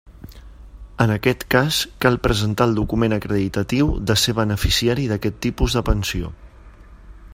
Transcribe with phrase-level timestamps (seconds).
[1.03, 6.33] En aquest cas cal presentar el document acreditatiu de ser beneficiari d'aquest tipus de pensió.